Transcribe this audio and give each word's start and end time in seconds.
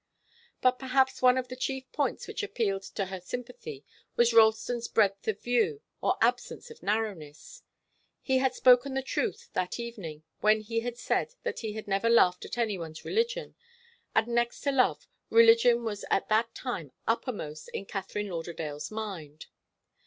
But 0.63 0.79
perhaps 0.79 1.21
one 1.21 1.37
of 1.37 1.47
the 1.47 1.55
chief 1.55 1.91
points 1.91 2.25
which 2.27 2.41
appealed 2.41 2.81
to 2.95 3.05
her 3.05 3.19
sympathy 3.21 3.85
was 4.15 4.33
Ralston's 4.33 4.87
breadth 4.87 5.27
of 5.27 5.39
view, 5.39 5.83
or 6.01 6.17
absence 6.23 6.71
of 6.71 6.81
narrowness. 6.81 7.61
He 8.23 8.39
had 8.39 8.55
spoken 8.55 8.95
the 8.95 9.01
strict 9.01 9.09
truth 9.13 9.49
that 9.53 9.79
evening 9.79 10.23
when 10.39 10.61
he 10.61 10.79
had 10.79 10.97
said 10.97 11.35
that 11.43 11.59
he 11.59 11.79
never 11.85 12.09
laughed 12.09 12.45
at 12.45 12.57
any 12.57 12.79
one's 12.79 13.05
religion, 13.05 13.53
and, 14.15 14.27
next 14.29 14.61
to 14.61 14.71
love, 14.71 15.07
religion 15.29 15.83
was 15.83 16.03
at 16.09 16.29
that 16.29 16.55
time 16.55 16.93
uppermost 17.05 17.69
in 17.69 17.85
Katharine 17.85 18.29
Lauderdale's 18.29 18.89
mind. 18.89 19.45